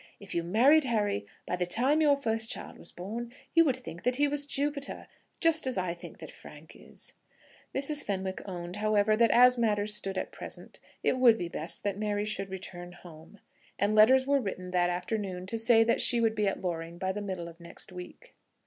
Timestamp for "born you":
2.91-3.63